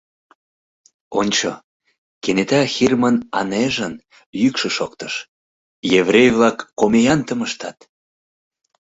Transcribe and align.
—Ончо,— 1.19 1.49
кенета 2.23 2.61
Хирмын 2.73 3.15
Анэжын 3.39 3.93
йӱкшӧ 4.41 4.69
шоктыш,— 4.77 5.13
еврей-влак 5.99 6.57
комеянтым 6.79 7.39
ыштат! 7.47 7.77